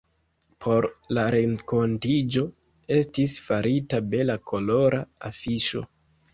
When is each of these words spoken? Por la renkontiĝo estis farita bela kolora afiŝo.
Por 0.63 0.87
la 1.17 1.25
renkontiĝo 1.35 2.45
estis 2.97 3.37
farita 3.51 4.03
bela 4.17 4.41
kolora 4.51 5.07
afiŝo. 5.33 5.89